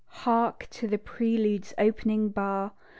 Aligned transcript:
Hark 0.23 0.65
to 0.71 0.87
the 0.87 0.97
prelude's 0.97 1.75
opening 1.77 2.29
bar! 2.29 2.71